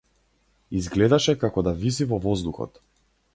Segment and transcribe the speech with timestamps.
[0.79, 2.83] Изгледаше како да виси во воздухот.